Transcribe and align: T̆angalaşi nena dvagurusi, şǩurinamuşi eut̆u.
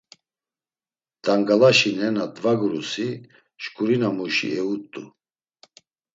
T̆angalaşi 1.23 1.91
nena 1.99 2.25
dvagurusi, 2.35 3.09
şǩurinamuşi 3.63 4.47
eut̆u. 4.61 5.03